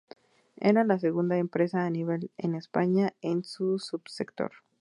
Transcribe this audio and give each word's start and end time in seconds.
Era 0.59 0.83
la 0.83 0.97
segunda 0.97 1.37
empresa 1.37 1.85
a 1.85 1.89
nivel 1.91 2.31
en 2.39 2.55
España 2.55 3.13
en 3.21 3.43
su 3.43 3.77
subsector. 3.77 4.51